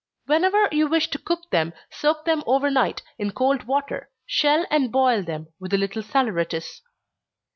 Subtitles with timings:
[0.25, 4.91] Whenever you wish to cook them, soak them over night, in cold water shell and
[4.91, 6.81] boil them, with a little saleratus.